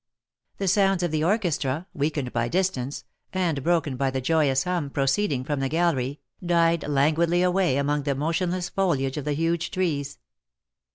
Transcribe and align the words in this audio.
The 0.57 0.67
sounds 0.67 1.03
of 1.03 1.11
the 1.11 1.23
orchestra, 1.23 1.85
weakened 1.93 2.33
by 2.33 2.47
distance, 2.47 3.03
and 3.33 3.61
broken 3.61 3.97
by 3.97 4.09
the 4.09 4.19
joyous 4.19 4.63
hum 4.63 4.89
proceeding 4.89 5.43
from 5.43 5.59
the 5.59 5.69
gallery, 5.69 6.19
died 6.43 6.87
languidly 6.87 7.43
away 7.43 7.77
among 7.77 8.01
the 8.01 8.15
motionless 8.15 8.67
foliage 8.67 9.17
of 9.17 9.25
the 9.25 9.33
huge 9.33 9.69
trees. 9.69 10.17